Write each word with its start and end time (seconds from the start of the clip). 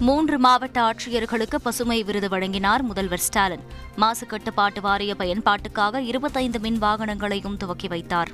மூன்று 0.00 0.38
மாவட்ட 0.38 0.82
ஆட்சியர்களுக்கு 0.82 1.54
பசுமை 1.62 2.02
விருது 2.02 2.28
வழங்கினார் 2.28 2.82
முதல்வர் 2.82 3.18
ஸ்டாலின். 3.18 3.60
மாசு 3.96 4.26
கட்டுப்பாட்டு 4.26 4.80
வாரிய 4.80 5.14
பயன்பாட்டுக்காக 5.18 5.98
இருபத்தைந்து 5.98 6.60
மின் 6.60 6.82
வாகனங்களையும் 6.82 7.56
துவக்கி 7.56 7.88
வைத்தார். 7.88 8.30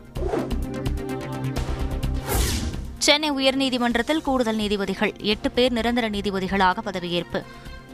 சென்னை 2.98 3.30
உயர்நீதிமன்றத்தில் 3.30 4.22
கூடுதல் 4.22 4.56
நீதிபதிகள் 4.56 5.12
எட்டு 5.16 5.50
பேர் 5.50 5.72
நிரந்தர 5.72 6.10
நீதிபதிகளாக 6.10 6.76
பதவியேற்பு. 6.84 7.42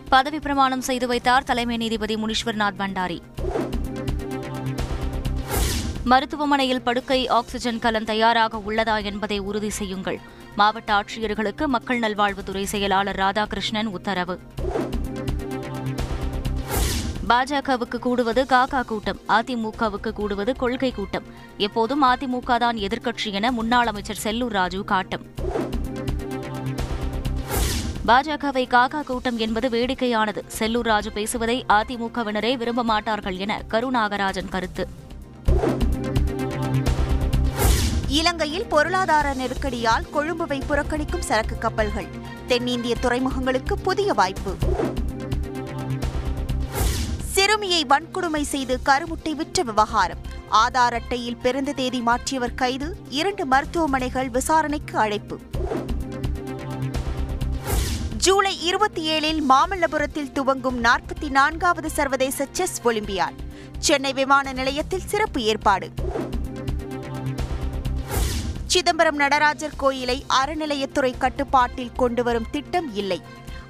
பதவி 0.08 0.38
பிரமாணம் 0.38 0.80
செய்து 0.80 1.06
வைத்தார் 1.06 1.42
தலைமை 1.42 1.76
நீதிபதி 1.76 2.16
முனீஸ்வர்நாத் 2.16 2.78
பண்டாரி. 2.78 3.20
மருத்துவமனையில் 6.04 6.82
படுக்கை 6.82 7.28
ஆக்ஸிஜன் 7.28 7.78
கலன் 7.78 8.04
தயாராக 8.04 8.62
உள்ளதா 8.68 9.04
என்பதை 9.04 9.38
உறுதி 9.38 9.70
செய்யுங்கள். 9.70 10.20
மாவட்ட 10.56 10.90
ஆட்சியர்களுக்கு 10.94 11.66
மக்கள் 11.66 11.98
நல்வாழ்வுத்துறை 11.98 12.62
செயலாளர் 12.62 13.16
ராதாகிருஷ்ணன் 13.16 13.86
உத்தரவு. 13.86 14.40
பாஜகவுக்கு 17.28 17.98
கூடுவது 17.98 18.42
காகா 18.44 18.84
கூட்டம் 18.84 19.20
அதிமுகவுக்கு 19.28 20.10
கூடுவது 20.12 20.56
கொள்கை 20.56 20.92
கூட்டம். 20.92 21.22
எப்போதும் 21.56 22.02
அதிமுக 22.02 22.58
தான் 22.58 22.76
எதிர்க்கட்சி 22.76 23.32
என 23.32 23.52
முன்னாள் 23.52 23.86
அமைச்சர் 23.86 24.20
செல்லூர் 24.24 24.56
ராஜு 24.58 24.84
காட்டம். 24.84 25.24
பாஜகவை 28.06 28.64
காகா 28.68 29.02
கூட்டம் 29.02 29.38
என்பது 29.38 29.68
வேடிக்கையானது. 29.68 30.42
செல்லூர் 30.58 30.88
ராஜு 30.92 31.12
பேசுவதை 31.12 31.64
அதிமுகவினரே 31.68 32.56
விரும்ப 32.56 32.82
மாட்டார்கள் 32.82 33.36
என 33.36 33.62
கருநாகராஜன் 33.70 34.48
கருத்து. 34.48 34.88
இலங்கையில் 38.12 38.66
பொருளாதார 38.66 39.34
நெருக்கடியால் 39.34 40.06
கொழும்புவை 40.14 40.62
புறக்கணிக்கும் 40.68 41.18
சரக்கு 41.18 41.58
கப்பல்கள். 41.58 42.06
தென்னிந்திய 42.46 42.94
துறைமுகங்களுக்கு 43.02 43.72
புதிய 43.82 44.12
வாய்ப்பு. 44.12 44.54
சிறுமியை 47.32 47.86
வன்கொடுமை 47.86 48.42
செய்து 48.42 48.80
கருமுட்டை 48.84 49.30
விற்ற 49.30 49.62
விவகாரம். 49.62 50.18
ஆதார் 50.50 50.94
அட்டையில் 50.94 51.36
பிறந்த 51.36 51.72
தேதி 51.72 52.00
மாற்றியவர் 52.00 52.54
கைது 52.54 52.96
இரண்டு 53.08 53.46
மருத்துவமனைகள் 53.46 54.30
விசாரணைக்கு 54.30 54.98
அழைப்பு. 54.98 55.38
ஜூலை 58.16 58.64
இருபத்தி 58.64 59.18
ஏழில் 59.18 59.42
மாமல்லபுரத்தில் 59.48 60.32
துவங்கும் 60.32 60.84
நாற்பத்தி 60.84 61.30
நான்காவது 61.30 61.90
சர்வதேச 61.90 62.46
செஸ் 62.52 62.80
ஒலிம்பியாட். 62.84 63.36
சென்னை 63.78 64.12
விமான 64.12 64.52
நிலையத்தில் 64.52 65.06
சிறப்பு 65.06 65.42
ஏற்பாடு. 65.42 65.90
சிதம்பரம் 68.72 69.14
நடராஜர் 69.14 69.76
கோயிலை 69.76 70.24
அறநிலையத்துறை 70.44 71.14
கட்டுப்பாட்டில் 71.18 71.92
கொண்டு 71.92 72.22
வரும் 72.22 72.46
திட்டம் 72.50 72.94
இல்லை. 72.94 73.22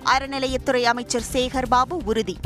அறநிலையத்துறை 0.04 0.82
அமைச்சர் 0.82 1.24
சேகர் 1.32 1.68
பாபு 1.68 2.02
உறுதி. 2.04 2.36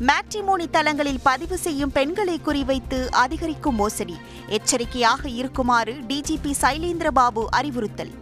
மேட்ரிமோனி 0.00 0.70
தளங்களில் 0.70 1.20
பதிவு 1.22 1.56
செய்யும் 1.56 1.92
பெண்களை 1.92 2.40
குறிவைத்து 2.46 3.08
அதிகரிக்கும் 3.08 3.74
மோசடி. 3.74 4.16
எச்சரிக்கையாக 4.48 5.28
இருக்குமாறு 5.28 5.92
டிஜிபி 5.92 6.52
சைலேந்திரபாபு 6.62 7.44
அறிவுறுத்தல். 7.50 8.12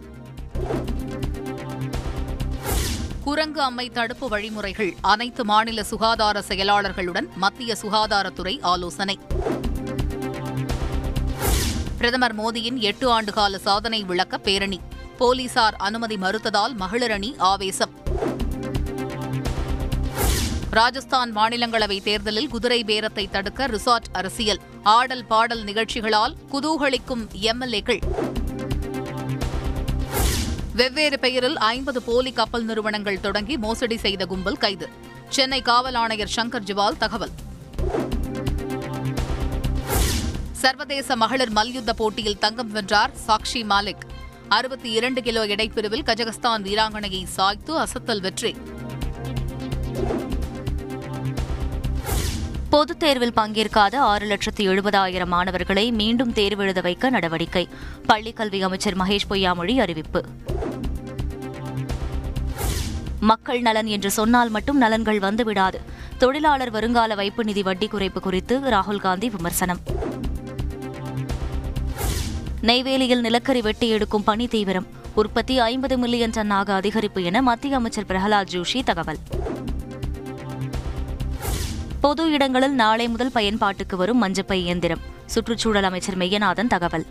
குரங்கு 3.23 3.61
அம்மை 3.61 3.89
தடுப்பு 3.89 4.29
வழிமுறைகள் 4.29 4.93
அனைத்து 5.01 5.45
மாநில 5.45 5.83
சுகாதார 5.83 6.43
செயலாளர்களுடன் 6.47 7.27
மத்திய 7.35 7.75
சுகாதாரத்துறை 7.81 8.61
ஆலோசனை. 8.61 9.17
பிரதமர் 12.01 12.35
மோடியின் 12.35 12.77
எட்டு 12.77 13.21
ஆண்டுகால 13.21 13.55
சாதனை 13.55 14.03
விளக்க 14.03 14.37
பேரணி. 14.37 14.79
போலீசார் 15.17 15.75
அனுமதி 15.75 16.15
மறுத்ததால் 16.15 16.73
மகளிர் 16.73 17.11
அணி 17.11 17.35
ஆவேசம். 17.37 17.91
ராஜஸ்தான் 20.69 21.35
மாநிலங்களவை 21.35 22.03
தேர்தலில் 22.03 22.47
குதிரை 22.47 22.83
பேரத்தை 22.83 23.29
தடுக்க 23.29 23.65
ரிசார்ட் 23.65 24.09
அரசியல். 24.11 24.59
ஆடல் 24.83 25.25
பாடல் 25.25 25.63
நிகழ்ச்சிகளால் 25.63 26.35
குதூகலிக்கும் 26.51 27.27
எம்எல்ஏக்கள். 27.41 27.99
வெவ்வேறு 30.73 31.19
பெயரில் 31.19 31.57
ஐம்பது 31.57 32.01
போலி 32.01 32.31
கப்பல் 32.31 32.63
நிறுவனங்கள் 32.63 33.19
தொடங்கி 33.19 33.57
மோசடி 33.57 33.97
செய்த 33.97 34.25
கும்பல் 34.25 34.57
கைது. 34.57 34.89
சென்னை 35.29 35.61
காவல் 35.61 35.93
ஆணையர் 35.93 36.31
சங்கர் 36.35 36.63
ஜிவால் 36.65 36.97
தகவல். 36.97 37.31
சர்வதேச 40.61 41.15
மகளிர் 41.15 41.49
மல்யுத்த 41.49 41.93
போட்டியில் 41.93 42.37
தங்கம் 42.37 42.71
வென்றார் 42.71 43.11
சாக்ஷி 43.27 43.63
மாலிக். 43.69 44.01
அறுபத்தி 44.47 44.91
இரண்டு 44.91 45.21
கிலோ 45.21 45.45
எடைப்பிரிவில் 45.45 46.03
கஜகஸ்தான் 46.03 46.61
வீராங்கனையை 46.61 47.23
சாய்த்து 47.23 47.77
அசத்தல் 47.77 48.21
வெற்றி. 48.21 48.55
பொதுத் 52.69 52.99
தேர்வில் 52.99 53.33
பங்கேற்காத 53.33 53.99
ஆறு 53.99 54.25
லட்சத்து 54.25 54.65
எழுபதாயிரம் 54.65 55.25
மாணவர்களை 55.25 55.91
மீண்டும் 55.91 56.33
தேர்வு 56.33 56.63
எழுத 56.63 56.81
வைக்க 56.81 57.09
நடவடிக்கை. 57.09 57.69
பள்ளிக் 58.05 58.35
கல்வி 58.35 58.61
அமைச்சர் 58.61 58.97
மகேஷ் 58.97 59.27
பொய்யாமொழி 59.29 59.79
அறிவிப்பு. 59.79 60.25
மக்கள் 63.19 63.61
நலன் 63.61 63.85
என்று 63.85 64.11
சொன்னால் 64.11 64.49
மட்டும் 64.49 64.81
நலன்கள் 64.81 65.19
வந்துவிடாது. 65.19 65.79
தொழிலாளர் 66.17 66.71
வருங்கால 66.71 67.15
வைப்பு 67.15 67.43
நிதி 67.43 67.61
வட்டி 67.61 67.87
குறைப்பு 67.87 68.19
குறித்து 68.19 68.59
ராகுல் 68.59 68.99
காந்தி 68.99 69.29
விமர்சனம். 69.29 70.09
நெய்வேலியில் 72.61 73.19
நிலக்கரி 73.19 73.61
வெட்டி 73.61 73.89
எடுக்கும் 73.89 74.23
பணி 74.23 74.47
தீவிரம். 74.47 74.87
உற்பத்தி 75.13 75.59
ஐம்பது 75.59 75.97
மில்லியன் 75.97 76.29
டன்னாக 76.29 76.69
அதிகரிப்பு 76.79 77.23
என 77.23 77.41
மத்திய 77.41 77.75
அமைச்சர் 77.75 78.05
பிரகலாத் 78.05 78.47
ஜோஷி 78.51 78.83
தகவல். 78.83 79.17
பொது 82.01 82.31
இடங்களில் 82.31 82.73
நாளை 82.73 83.07
முதல் 83.07 83.31
பயன்பாட்டுக்கு 83.31 83.97
வரும் 83.97 84.23
மஞ்சப்பை 84.23 84.53
இயந்திரம். 84.53 84.99
சுற்றுச்சூழல் 85.25 85.83
அமைச்சர் 85.83 86.17
மெய்யநாதன் 86.17 86.67
தகவல். 86.67 87.05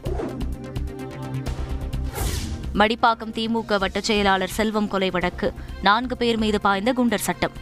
மடிப்பாக்கம் 2.75 3.32
திமுக 3.32 3.84
வட்டச் 3.84 4.03
செயலாளர் 4.03 4.49
செல்வம் 4.49 4.88
கொலை 4.88 5.11
வழக்கு. 5.11 5.53
நான்கு 5.82 6.17
பேர் 6.17 6.38
மீது 6.38 6.61
பாய்ந்த 6.61 6.93
குண்டர் 6.93 7.27
சட்டம். 7.28 7.53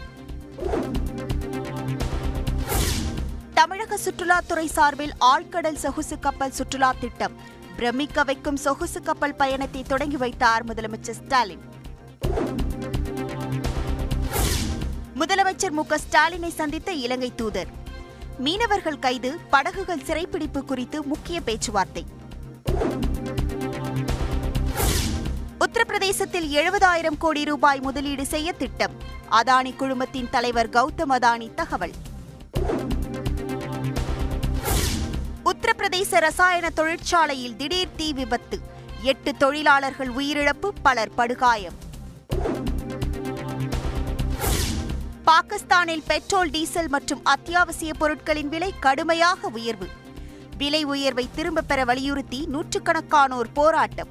தமிழக 3.55 3.99
சுற்றுலாத்துறை 4.05 4.65
சார்பில் 4.65 5.13
ஆழ்கடல் 5.21 5.75
சொகுசு 5.75 6.19
கப்பல் 6.19 6.51
சுற்றுலா 6.51 6.95
திட்டம். 7.01 7.57
பிரமிக்க 7.79 8.25
வைக்கும் 8.25 8.57
சொகுசு 8.57 9.03
கப்பல் 9.03 9.35
பயணத்தை 9.35 9.83
தொடங்கி 9.83 10.17
வைத்தார் 10.17 10.65
முதலமைச்சர் 10.65 11.19
ஸ்டாலின். 11.19 11.61
முதலமைச்சர் 15.19 15.71
மு 15.71 15.85
ஸ்டாலினை 15.91 16.49
சந்தித்த 16.49 16.93
இலங்கை 16.93 17.33
தூதர். 17.35 17.71
மீனவர்கள் 18.39 18.99
கைது 18.99 19.39
படகுகள் 19.51 20.05
சிறைப்பிடிப்பு 20.07 20.65
குறித்து 20.65 21.03
முக்கிய 21.03 21.41
பேச்சுவார்த்தை. 21.41 22.05
உத்தரப்பிரதேசத்தில் 25.67 26.49
எழுபதாயிரம் 26.61 27.19
கோடி 27.19 27.45
ரூபாய் 27.45 27.81
முதலீடு 27.81 28.27
செய்ய 28.27 28.53
திட்டம். 28.53 28.97
அதானி 29.31 29.75
குழுமத்தின் 29.77 30.31
தலைவர் 30.31 30.69
கௌதம் 30.69 31.15
அதானி 31.19 31.55
தகவல். 31.55 31.93
உத்தரப்பிரதேச 35.59 36.19
ரசாயன 36.19 36.71
தொழிற்சாலையில் 36.71 37.57
திடீர் 37.57 37.95
தீ 37.97 38.13
விபத்து. 38.13 38.61
எட்டு 39.03 39.37
தொழிலாளர்கள் 39.37 40.09
உயிரிழப்பு 40.09 40.69
பலர் 40.83 41.15
படுகாயம். 41.15 41.73
பாகிஸ்தானில் 45.25 46.03
பெட்ரோல் 46.07 46.51
டீசல் 46.51 46.89
மற்றும் 46.89 47.25
அத்தியாவசிய 47.25 47.95
பொருட்களின் 47.95 48.49
விலை 48.49 48.75
கடுமையாக 48.81 49.49
உயர்வு. 49.49 49.89
விலை 50.59 50.85
உயர்வை 50.85 51.29
திரும்பப் 51.35 51.69
பெற 51.69 51.85
வலியுறுத்தி 51.85 52.49
நூற்றுக்கணக்கானோர் 52.53 53.47
போராட்டம். 53.55 54.09